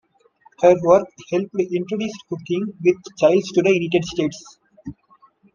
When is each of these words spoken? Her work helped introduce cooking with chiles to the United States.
Her 0.61 0.73
work 0.81 1.07
helped 1.29 1.53
introduce 1.71 2.17
cooking 2.27 2.73
with 2.83 2.97
chiles 3.19 3.47
to 3.53 3.61
the 3.61 3.69
United 3.69 4.03
States. 4.03 4.57